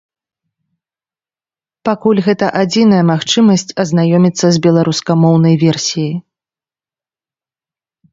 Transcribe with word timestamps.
Пакуль 1.89 2.21
гэта 2.27 2.45
адзіная 2.61 3.01
магчымасць 3.11 3.65
азнаёміцца 3.83 4.47
з 4.55 4.61
беларускамоўнай 4.67 5.55
версіяй. 5.65 6.15